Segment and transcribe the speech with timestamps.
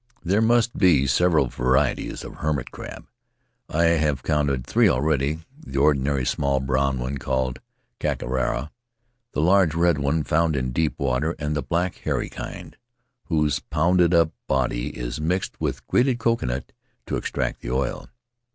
[0.23, 3.05] There must be several varieties of hermit crab—
[3.69, 7.59] I In the Cook Group have counted three already: the ordinary small brown one called
[7.99, 8.71] kakara,
[9.33, 12.77] the huge red one found in deep water, and the black, hairy kind,
[13.25, 16.71] whose pounded up body is mixed with grated coconut
[17.05, 18.09] to extract the oil.